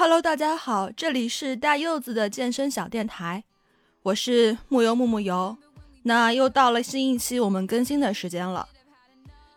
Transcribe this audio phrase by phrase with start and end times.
[0.00, 3.42] Hello，大家好，这里是大柚子的健身小电台，
[4.04, 5.56] 我是木油木木油。
[6.04, 8.68] 那又到了新一期我们更新的时间了。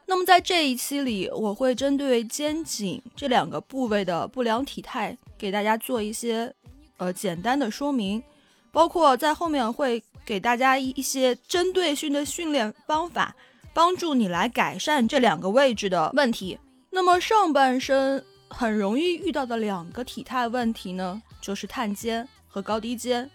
[0.08, 6.52] 那么在这一期里，我会针对肩颈这两个部位的不良体态，给大家做一些
[6.98, 8.24] 呃简单的说明，
[8.72, 13.36] 包括在后面会给大家一些针对性的训练方法，
[13.76, 16.58] 帮助你来改善这两个位置的问题。
[16.90, 23.30] 那么上半身很容易遇到的两个体态问题呢，就是探肩和高低肩。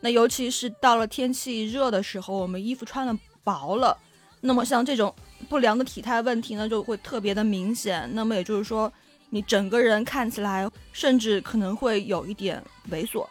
[0.00, 3.96] 那尤其是到了天气热的时候，我们衣服穿的薄了，
[4.40, 5.14] 那么像这种。
[5.48, 8.08] 不良的体态问题呢，就会特别的明显。
[8.12, 8.92] 那么也就是说，
[9.30, 13.26] 你整个人看起来，甚至可能会有一点猥琐。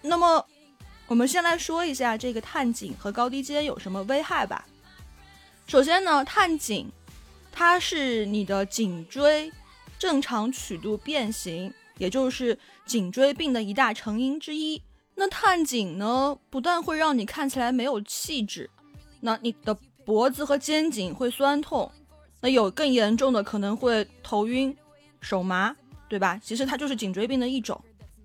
[0.00, 0.46] 那么，
[1.08, 4.64] 我们先来说一下这个探颈和高低肩有什么危害吧。
[5.66, 6.88] 首先呢，探颈，
[7.50, 9.50] 它是你的颈椎
[9.98, 14.82] 正常曲度变形，也就是颈椎病的一大成因之一。
[15.14, 18.70] 那探颈呢，不但会让你看起来没有气质，
[19.20, 19.76] 那你的。
[20.06, 21.90] 脖子和肩颈会酸痛，
[22.40, 24.72] 那有更严重的可能会头晕、
[25.20, 25.74] 手麻，
[26.08, 26.38] 对吧？
[26.40, 27.82] 其实它就是颈椎病的一种。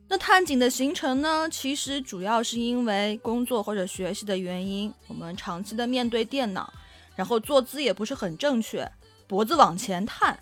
[0.08, 6.72] 那探颈的形成呢，其实主要是因为工作或者学习的原因，我们长期的面对电脑，
[7.16, 8.88] 然后坐姿也不是很正确，
[9.25, 10.39] 脖子往前探，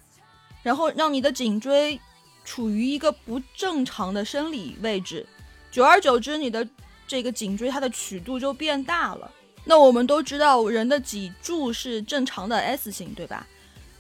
[0.64, 2.00] 然后让你的颈椎
[2.44, 5.26] 处于一个不正常的生理位置，
[5.72, 6.68] 久而久之，你的
[7.08, 9.32] 这个颈椎它的曲度就变大了。
[9.66, 13.46] 那我们都知道，人的脊柱是正常的 S 型，对吧？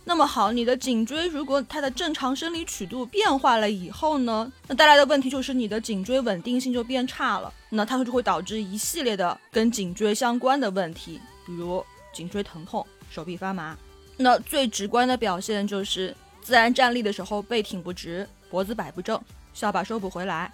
[0.05, 13.77] 那么好，你的颈椎如果它的正常生理曲度变化了以后呢，那带来的问题就是你的颈椎稳定性就变差了，那它就会导致一系列的跟颈椎相关的问题，比如颈椎疼痛、手臂发麻。
[14.17, 19.19] 那最直观的表现就是自然站立的时候背挺不直，脖子摆不正，
[19.53, 20.51] 下巴收不回来。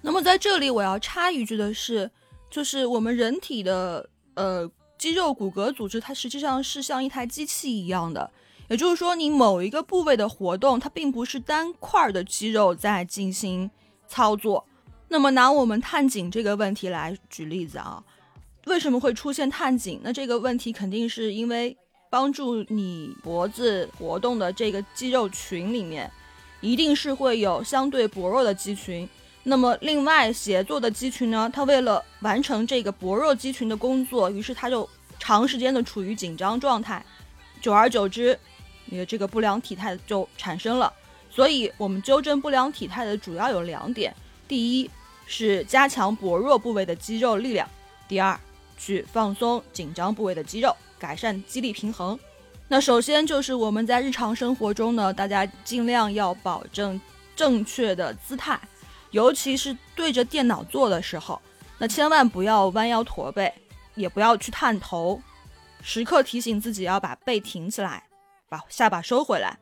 [0.00, 2.10] 那么在这里我要插一句的是，
[2.50, 4.08] 就是我们人体的。
[4.34, 8.30] 呃，肌肉骨骼组织它实际上是像一台机器一样的，
[8.70, 13.70] 也就是说，你某一个部位的活动，它并不是单块的肌肉在进行
[14.08, 14.66] 操作。
[15.08, 18.02] 那么拿我们探颈这个问题来举例子啊，
[18.64, 20.00] 为什么会出现探颈？
[20.02, 21.76] 那这个问题肯定是因为
[22.12, 26.10] 帮助你脖子活动的这个肌肉群里面，
[26.60, 29.08] 一定是会有相对薄弱的肌群。
[29.44, 31.50] 那么，另外协作的肌群呢？
[31.50, 34.86] 它为了完成这个薄弱肌群的工作，于是它就
[35.18, 37.02] 长时间的处于紧张状态，
[37.62, 38.38] 久而久之，
[38.84, 40.92] 你的这个不良体态就产生了。
[41.30, 44.14] 所以，我们纠正不良体态的主要有两点：
[44.46, 44.90] 第一
[45.24, 47.66] 是加强薄弱部位的肌肉力量；
[48.06, 48.38] 第二，
[48.76, 52.18] 去放松紧张部位的肌肉，改善肌力平衡。
[52.68, 57.00] 那首先就是我们在日常生活中呢，大家尽量要保证
[57.36, 58.60] 正确的姿态。
[59.10, 61.38] 尤其是对着电脑做的时候，
[61.76, 63.52] 那千万不要弯腰驼背，
[63.94, 65.20] 也不要去探头，
[65.82, 68.04] 时刻提醒自己要把背挺起来，
[68.48, 69.58] 把下巴收回来。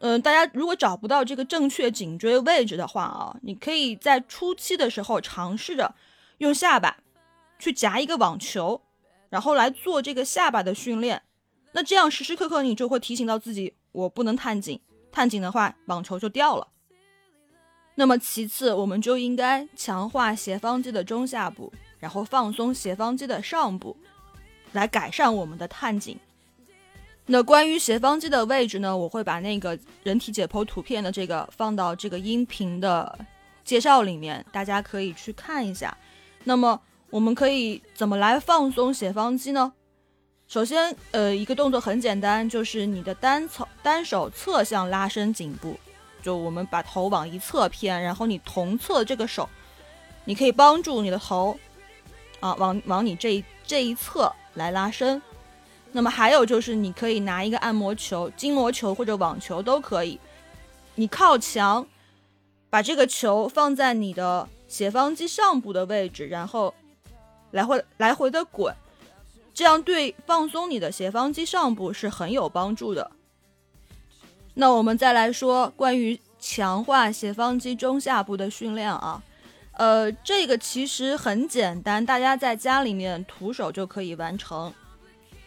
[0.00, 5.94] 嗯，大家如果找不到这个正确颈椎位置的话啊，你可以在初期的时候尝试着
[6.38, 6.96] 用下巴
[7.62, 8.82] 去夹一个网球，
[9.30, 11.22] 然后来做这个下巴的训练。
[11.70, 14.80] 那这样时时刻刻你就会提醒到自己，我不能探颈，
[15.12, 16.66] 探颈的话网球就掉了。
[17.94, 23.96] 那么其次，我们就应该强化斜方肌的中下部，然后放松斜方肌的上部，
[24.72, 26.18] 来改善我们的探颈。
[27.26, 33.16] 那关于斜方肌的位置呢，我会把那个人体解剖图片的这个放到这个音频的
[33.62, 35.96] 介绍里面，大家可以去看一下。
[36.42, 36.80] 那么
[37.12, 39.74] 我们可以怎么来放松斜方肌呢？
[40.48, 45.78] 首先，呃，一个动作很简单，就是你的单侧单手侧向拉伸颈部。
[46.22, 49.46] 就我们把头往一侧偏，然后你同侧这个手，
[50.24, 51.54] 你可以帮助你的头
[52.40, 55.20] 啊，往往你这这一侧来拉伸。
[55.92, 60.18] 那么还有就是，你可以拿一个按摩球、筋膜球或者网球都可以，
[60.94, 61.86] 你靠墙
[62.70, 66.72] 把这个球放在你的斜方肌上部的位置，然后
[67.52, 68.74] 来回来回的滚，
[69.54, 73.10] 这样对放松你的斜方肌上部是很有帮助的。
[74.54, 79.22] 那我们再来说关于强化斜方肌中下部的训练啊，
[79.74, 84.72] 呃，这个其实很简单，大家在家里面徒手就可以完成。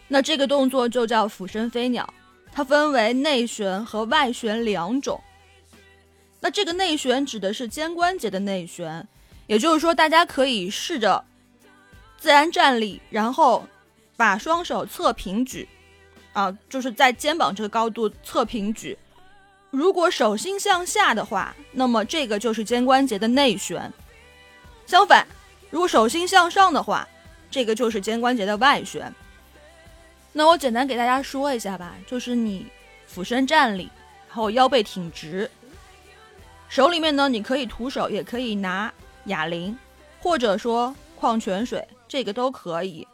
[0.08, 2.08] 那这个动作就叫俯身飞鸟，
[2.52, 5.20] 它分为内旋和外旋两种。
[6.40, 9.06] 那这个内旋指的是肩关节的内旋，
[9.46, 11.24] 也就是说，大家可以试着
[12.26, 13.64] 自然站立，然后
[14.16, 15.68] 把双手侧平举。
[16.32, 18.98] 啊，就是在肩膀这个高度侧平举，
[19.70, 23.80] 如果手心向下的话，那么这个就是肩关节的内旋；
[24.88, 25.24] 相反，
[25.70, 27.06] 如果手心向上的话，
[27.48, 29.14] 这个就是肩关节的外旋。
[30.32, 32.66] 那我简单给大家说一下吧，就是你
[33.06, 33.88] 俯身站立，
[34.26, 35.48] 然后腰背挺直，
[36.68, 38.92] 手里面呢你可以徒手，也可以拿
[39.26, 39.78] 哑铃，
[40.20, 43.06] 或者说矿泉水，这个都可以。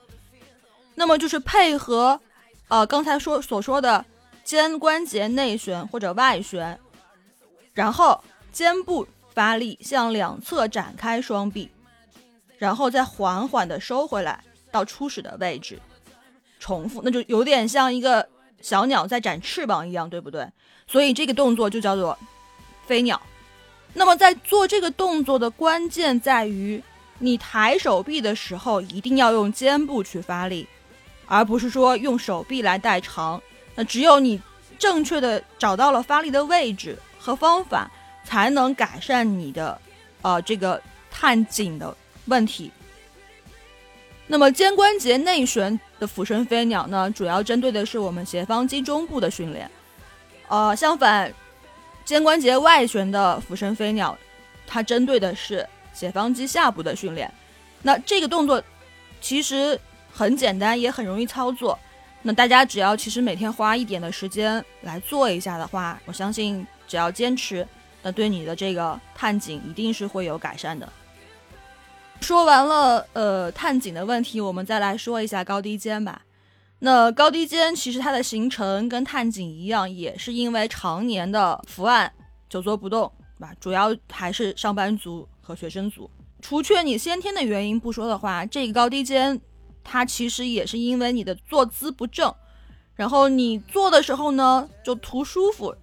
[0.94, 2.20] 那么就是配合，
[2.68, 4.04] 呃，刚才说所说的。
[4.44, 6.76] 肩关节内旋或者外旋，
[7.72, 11.70] 然后肩部发力，向两侧展开双臂，
[12.58, 14.42] 然后再缓缓的收回来
[14.72, 15.80] 到初始的位置，
[16.58, 18.28] 重复，那就有点像一个
[18.60, 20.44] 小鸟在展翅膀一样，对不对？
[20.88, 22.18] 所以这个动作就叫做
[22.84, 23.22] 飞鸟。
[23.94, 26.82] 那么在做这个动作的关键在于，
[27.24, 30.66] 你抬手臂的时候一定要用肩部去发力，
[31.26, 33.40] 而不是说用手臂来代偿。
[33.76, 34.42] 那只有你
[34.76, 37.88] 正确的找到了发力的位置和方法，
[38.24, 39.80] 才能改善你的
[40.22, 40.82] 呃这个
[41.12, 42.72] 探颈的问题。
[44.26, 49.70] 那么肩关节内旋的俯身飞鸟呢，主要针对的是我们斜方肌中部的训练。
[50.48, 51.32] 呃，相反，
[52.04, 54.18] 肩关节外旋的俯身飞鸟，
[54.66, 57.32] 它针对的是斜方肌下部的训练。
[57.82, 58.62] 那这个动作
[59.20, 59.78] 其实
[60.12, 61.78] 很简单，也很容易操作。
[62.22, 67.66] 那大家只要其实每天花一点的时间来做一下的话，我相信只要坚持，
[68.02, 70.88] 那对你的这个探颈一定是会有改善的。
[72.20, 76.22] 说完了呃探颈的问题，我们再来说一下高低肩吧。
[76.78, 82.12] 那高低肩其实它的形成跟探颈一样，也是因为常年的伏案
[82.48, 83.52] 久坐不动，对吧？
[83.58, 86.08] 主要还是上班族和学生族。
[86.40, 89.38] 除却你先天的原因不说的话，这个高低肩。
[89.84, 92.32] 它其实也是因为你的坐姿不正，
[92.94, 95.74] 然后你坐的时候呢就图舒服，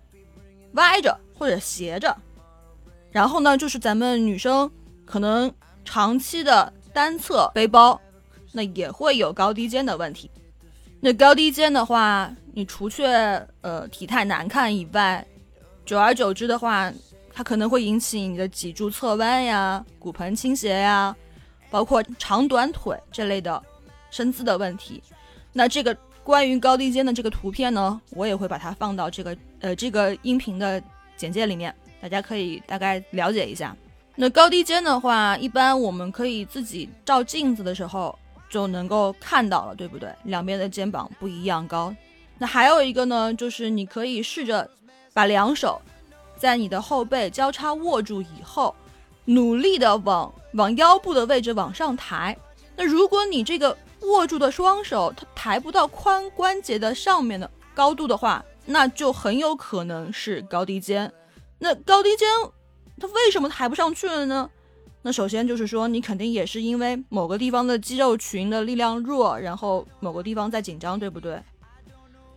[0.72, 2.16] 歪着或者斜着，
[3.12, 4.72] 然后呢就是咱们女生
[5.04, 5.54] 可能
[5.84, 8.00] 长期的单侧背包，
[8.54, 10.32] 那也会有高低肩的问题。
[11.02, 13.06] 那高低肩的话，你除却
[13.60, 15.28] 呃体态难看以外，
[15.86, 16.90] 久而久之的话，
[17.40, 21.16] 它可能会引起你的脊柱侧弯呀、骨盆倾斜呀，
[21.72, 23.64] 包括长短腿这类的。
[24.12, 25.02] 身姿的问题，
[25.54, 30.84] 那这个关于高低肩的这个图片呢，我也会把它放到这个呃这个音频的
[31.16, 33.74] 简介里面，大家可以大概了解一下。
[34.16, 38.20] 那高低肩的话，一般我们可以自己照镜子的时候
[38.50, 40.14] 就能够看到了，对不对？
[40.24, 41.96] 两边的肩膀不一样高。
[42.38, 44.70] 那还有一个呢，就是你可以试着
[45.14, 45.82] 把两手
[46.40, 48.74] 在你的后背交叉握住以后，
[49.26, 52.36] 努力的往往腰部的位置往上抬。
[52.76, 61.12] 那如果你这个握住的双手，它抬不到髋关节的上面的高度的话，那就很有可能是高低肩。
[61.60, 62.28] 那高低肩，
[62.98, 64.50] 它为什么抬不上去了呢？
[65.02, 71.42] 那首先就是说，你肯定也是因为某个地方的肌肉群的力量弱，然后某个地方在紧张，对不对？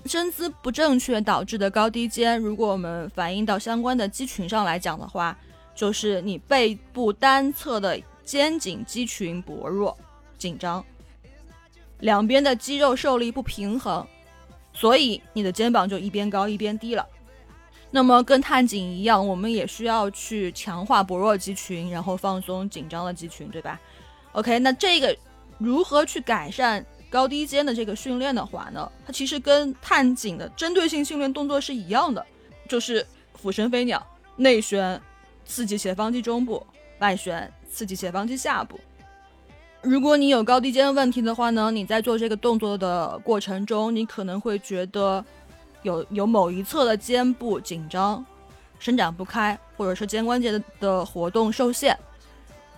[0.04, 5.36] 身姿不正确导致的高低肩，如果我们反映到相关的肌群上来讲的话，
[5.74, 9.96] 就是你背部单侧的肩颈肌群薄弱、
[10.36, 10.84] 紧张。
[12.00, 14.04] 两边的肌肉受力不平衡，
[14.72, 17.06] 所以你的肩膀就一边高一边低了。
[17.92, 23.80] 那么跟探颈一样，我们也需要去强化薄弱肌群，然后放松紧张的肌群，对吧
[24.32, 25.16] ？OK，那这个
[25.58, 28.90] 如何去改善高低肩的这个训练的话呢？
[29.06, 32.24] 它其实跟探颈的针对性训练动作是一样的，
[32.66, 34.04] 就是俯身飞鸟，
[34.36, 34.98] 内旋
[35.44, 36.66] 刺激斜方肌中部，
[37.00, 38.80] 外旋刺激斜方肌下部。
[39.82, 45.22] 如果你有高低肩的问题的话呢，你在做这个动作的过程中，你可能会觉得
[45.82, 48.24] 有有某一侧的肩部紧张、
[48.78, 51.94] 伸展不开，或者是肩关节的的活动受限，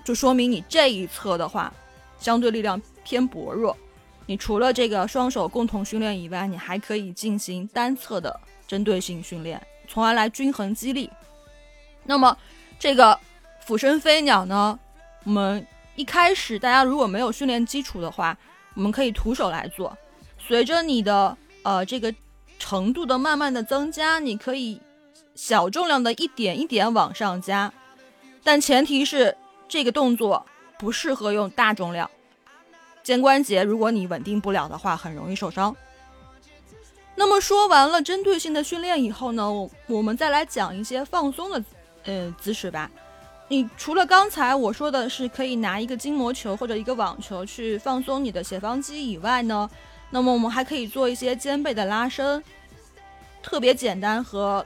[0.02, 1.72] 就说明你这一侧的话
[2.18, 3.76] 相对力量偏薄弱。
[4.26, 11.10] 你除了这个双手共同训练以外，你还可以进行单侧的针对性训练，从而来均衡肌力。
[12.04, 12.36] 那么
[12.78, 13.18] 这个
[13.64, 14.78] 俯身飞鸟呢，
[15.24, 15.66] 我们。
[15.96, 18.36] 一开始大家如果没有训练基础的话，
[18.74, 19.96] 我们可以徒手来做。
[20.36, 22.12] 随着你的呃这个
[22.58, 24.80] 程度的慢慢的增加，你可以
[25.36, 27.72] 小重量的一点一点往上加，
[28.42, 29.36] 但前提是
[29.68, 30.44] 这个动作
[30.80, 32.10] 不适合用大重量，
[33.04, 35.76] 肩关节如果你稳定不了的话，很容易受伤。
[37.14, 41.64] 那么说完了针对性的训练以后呢，我我们再来讲一些放松的
[42.04, 42.90] 呃姿势吧。
[43.46, 49.68] 你除了刚才我说的是可以拿一个筋膜球或者一个网球去放松你的斜方肌以外呢，
[50.10, 52.42] 那么我们还可以做一些肩背的拉伸，
[53.42, 54.64] 特别简单和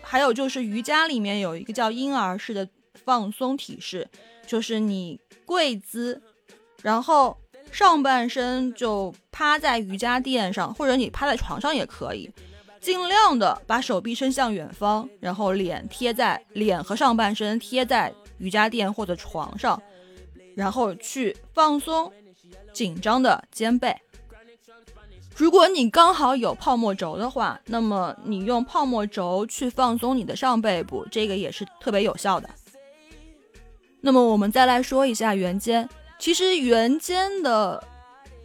[0.00, 2.66] 还有就是瑜伽里面有一个叫婴儿式的
[3.04, 4.08] 放松体式，
[4.46, 6.22] 就是你跪姿，
[6.82, 7.36] 然后
[7.70, 12.30] 上半身就趴在瑜伽垫上，或者你趴在床上也可以，
[12.80, 19.80] 尽量的把手臂伸向远方，然后脸贴在脸和上半身贴在瑜伽垫或者床上，
[20.54, 22.12] 然后去放松
[22.72, 23.96] 紧张的肩背。
[25.34, 32.50] 如果你刚好有泡沫轴的话，那么你用泡沫轴去放松你的上背部，这个也是特别有效的。
[34.02, 35.88] 那么我们再来说一下圆肩，
[36.22, 37.82] 其实圆肩的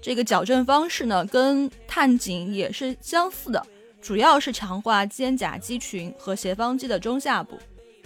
[0.01, 3.63] 这个矫正方式呢，跟探颈也是相似的，
[4.01, 7.55] 主要是强化肩胛肌群和斜方肌的中下部。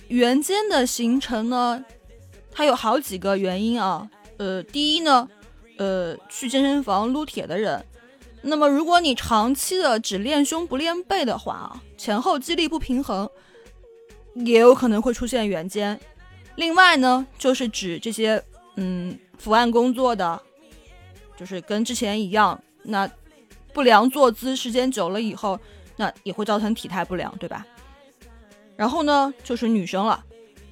[0.09, 1.85] 圆肩的形成呢，
[2.51, 4.11] 它有好几个原因啊。
[4.35, 5.29] 呃，第一呢，
[5.77, 7.81] 呃，去健身房撸铁的人。
[8.41, 13.29] 那么，如果你长期的只练胸不练背的话啊，前后肌力不平衡，
[14.33, 15.97] 也有可能会出现圆肩。
[16.57, 18.43] 另外呢，就是指这些
[18.75, 20.41] 嗯伏案工作的，
[21.37, 23.09] 就是跟之前一样，那
[23.73, 25.59] 不良坐姿时间久了以后，
[25.95, 27.65] 那也会造成体态不良，对吧？
[28.75, 30.23] 然后呢，就是女生了，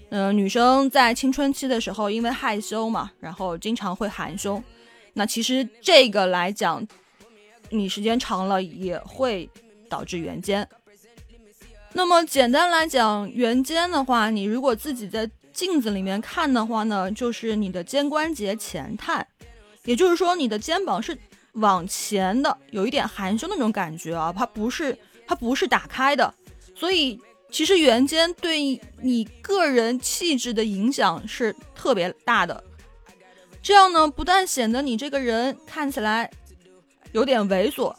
[0.09, 4.63] 嗯，女生在青春期的时候，因为害羞嘛，然后经常会含胸，
[5.13, 6.87] 那其实这个来讲。
[7.71, 9.47] 你时间长了也会
[9.87, 10.67] 导致圆肩。
[11.93, 19.27] 那么简单来讲，圆肩的话，你如果自己在镜子里面看的话呢，就是你的肩关节前探，
[19.83, 21.17] 也就是说你的肩膀是
[21.55, 24.97] 往前的，有一点含胸那种感觉啊，它不是
[25.27, 26.33] 它不是打开的。
[26.73, 27.19] 所以
[27.51, 32.63] 其实圆肩对你个人气质的影响是特别大的。
[33.61, 36.31] 这样呢，不但显得你这个人看起来。
[37.11, 37.91] 有点猥琐，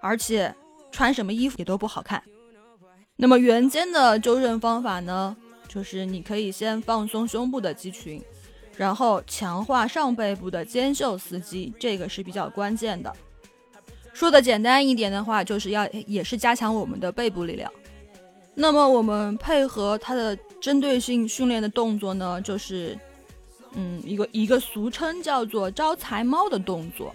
[0.00, 0.54] 而且
[0.92, 2.22] 穿什么衣服也都不好看。
[3.16, 5.36] 那么圆肩的纠正方法呢，
[5.72, 8.22] 就是你可以先放松胸部的肌群，
[8.76, 13.10] 然后强化上背部的肩袖司肌，这个是比较关键的。
[14.12, 17.72] 说的简单一点的话，就是要也是加强我们的背部力量。
[18.54, 22.98] 那么我们配合它的针对性训练的动作呢，就是
[23.72, 27.14] 嗯一个一个俗称叫做招财猫的动作。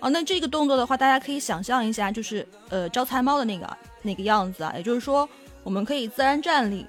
[0.00, 5.26] 哦，那这个动作的话，大家可以想象一下，就是呃招财猫的那个那个样子啊，也就是说，
[5.62, 6.84] 我们可以自然站立，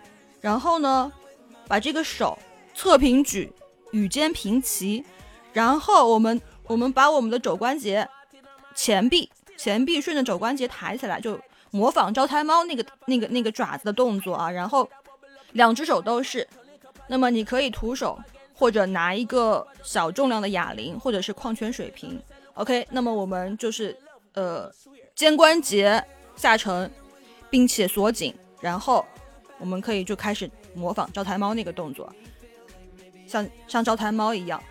[0.45, 1.11] 然后呢，
[1.67, 2.37] 把这个手
[2.75, 3.51] 侧平举，
[3.91, 5.03] 与肩平齐，
[5.51, 8.07] 然后我们我们把我们的肘关节
[8.75, 11.39] 前臂前臂顺着肘关节抬起来，就
[11.71, 14.87] 模仿招财猫那个那个那个爪子的动作啊，然后
[15.53, 16.47] 两只手都是，
[17.07, 18.19] 那么你可以徒手
[18.53, 22.21] 或者拿一个小重量的哑铃或者是矿泉水瓶。
[22.53, 23.97] OK，那么我们就是
[24.35, 24.71] 呃
[25.15, 26.91] 肩关节下沉，
[27.49, 29.03] 并且锁紧，然后
[29.59, 32.13] 我们可以就开始模仿招财猫那个动作，
[33.27, 34.61] 像像招财猫一样。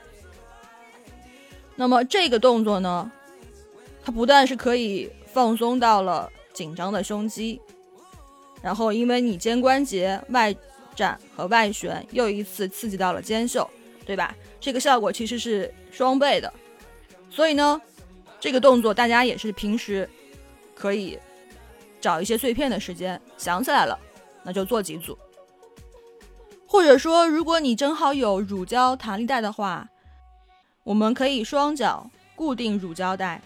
[1.76, 3.10] 那么这个动作呢，
[4.04, 7.60] 它不但是可以放松到了紧张的胸肌，
[8.62, 10.54] 然后因为你肩关节外
[10.94, 13.68] 展和外旋，又一次刺激到了肩袖，
[14.06, 14.34] 对吧？
[14.60, 16.52] 这个效果其实是双倍的。
[17.28, 17.80] 所以呢，
[18.38, 20.08] 这个动作大家也是平时
[20.74, 21.18] 可以
[22.00, 23.98] 找一些碎片的时间想起来了，
[24.44, 25.18] 那就做几组。
[26.66, 29.88] 或者说，如果你正好有乳胶弹力带的话，
[30.82, 33.40] 我们可以双脚固定乳胶带，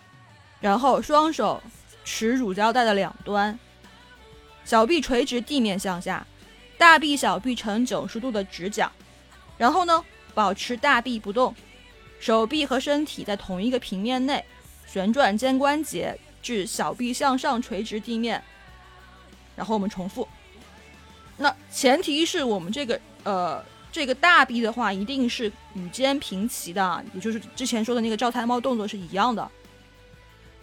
[0.61, 1.62] 然后双手
[2.05, 3.59] 持乳胶带的两端，
[4.64, 6.26] 小臂垂直地面向下，
[6.78, 8.90] 大臂小臂呈九十度的直角，
[9.57, 11.55] 然后呢，保持大臂不动。
[12.19, 14.45] 手臂和身体在同一个平面内，
[14.87, 18.43] 旋转肩关节至小臂向上垂直地面，
[19.55, 20.26] 然后我们重复。
[21.38, 29.50] 那前提是我们这个呃这个大臂的话，一定是与肩平齐的，也就是之前说的那个招财猫动作是一样的。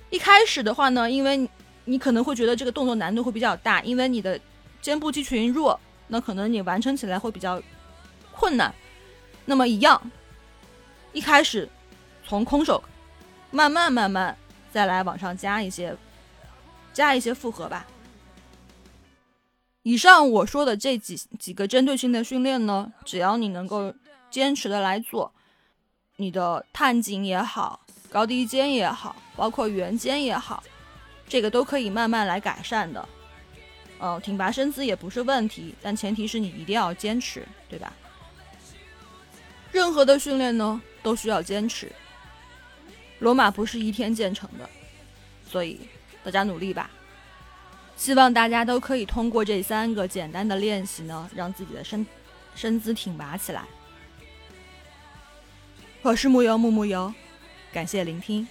[0.10, 1.50] 一开始的话呢，因为
[1.86, 4.40] 你可能会觉得这个动作难度会比较大，因为你的
[4.82, 7.62] 肩部肌群弱，那可能你完成起来会比较
[8.32, 8.74] 困难。
[9.46, 10.00] 那么一样。
[11.14, 11.70] 一开始
[12.28, 12.84] 从空手，
[13.50, 14.38] 慢慢慢慢
[14.70, 15.96] 再来往上加一些，
[16.92, 17.88] 加一些复合吧。
[19.86, 23.94] 以上我说的这几几个针对性的训练呢，只要你能够
[24.32, 25.32] 坚持的来做，
[26.16, 30.64] 你的探颈也好，高低肩也好，包括圆肩也好，
[31.30, 33.08] 这个都可以慢慢来改善的。
[34.00, 37.94] 嗯，挺拔身姿也不是问题，但前提是你一定要坚持，对吧？
[39.72, 40.82] 任何的训练呢？
[41.04, 41.92] 都需要坚持，
[43.20, 44.68] 罗马不是一天建成的，
[45.48, 45.82] 所以
[46.24, 46.90] 大家努力吧。
[47.96, 52.06] 希望大家都可以通过这三个简单的练习呢，让自己的身
[52.54, 53.64] 身姿挺拔起来。
[56.02, 57.12] 我是木油木木油，
[57.74, 58.48] 感谢聆听。